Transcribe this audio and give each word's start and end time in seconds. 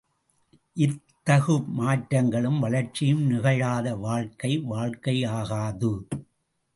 இத்தகு 0.77 1.55
மாற்றங்களும் 1.77 2.59
வளர்ச்சியும் 2.59 3.21
நிகழாத 3.31 3.93
வாழ்க்கை, 3.99 4.59
வாழ்க்கையாகாது. 4.69 5.91